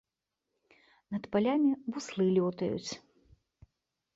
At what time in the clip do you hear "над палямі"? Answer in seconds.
1.15-1.71